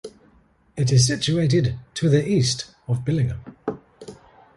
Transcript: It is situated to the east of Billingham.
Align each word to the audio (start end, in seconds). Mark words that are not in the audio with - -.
It 0.75 0.91
is 0.91 1.05
situated 1.05 1.77
to 1.93 2.09
the 2.09 2.27
east 2.27 2.73
of 2.87 3.05
Billingham. 3.05 3.37